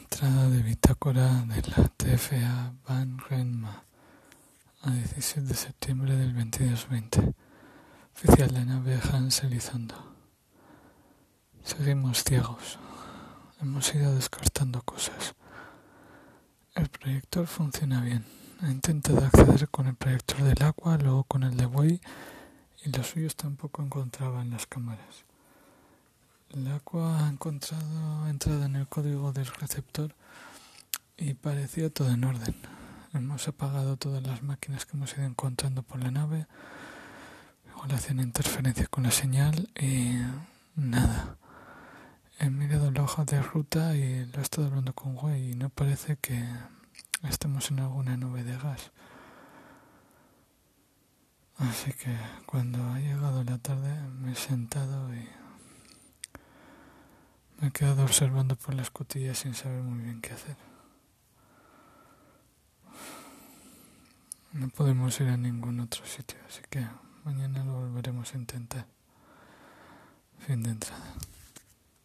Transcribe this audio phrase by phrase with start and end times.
[0.00, 3.84] Entrada de bitácora de la TFA Van Renma
[4.82, 7.34] a 16 de septiembre del 2220.
[8.14, 9.94] Oficial de nave Hans Elizondo.
[11.62, 12.78] Seguimos ciegos.
[13.60, 15.34] Hemos ido descartando cosas.
[16.74, 18.24] El proyector funciona bien.
[18.62, 22.00] He intentado acceder con el proyector del agua, luego con el de Way
[22.84, 25.29] y los suyos tampoco encontraba en las cámaras.
[26.52, 30.16] El agua ha encontrado entrada en el código del receptor
[31.16, 32.56] y parecía todo en orden.
[33.14, 36.48] Hemos apagado todas las máquinas que hemos ido encontrando por la nave.
[37.68, 40.16] Igual hacían interferencia con la señal y
[40.74, 41.36] nada.
[42.40, 45.68] He mirado la hoja de ruta y lo he estado hablando con Way y no
[45.68, 46.44] parece que
[47.28, 48.90] estemos en alguna nube de gas.
[51.58, 54.99] Así que cuando ha llegado la tarde me he sentado
[57.60, 60.56] me he quedado observando por la escotilla sin saber muy bien qué hacer.
[64.52, 66.84] No podemos ir a ningún otro sitio, así que
[67.24, 68.86] mañana lo volveremos a intentar.
[70.46, 71.09] Fin de entrada.